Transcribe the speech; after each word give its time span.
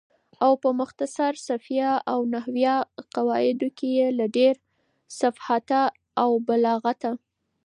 او 0.45 0.51
په 0.63 0.69
مختصر 0.79 1.33
صرفیه 1.45 1.91
او 2.11 2.19
نحویه 2.33 2.77
قواعدو 3.15 3.67
یې 3.95 4.07
له 4.17 4.25
ډېره 4.35 4.59
فصاحته 5.15 5.81
او 6.21 6.29
بلاغته 6.47 7.09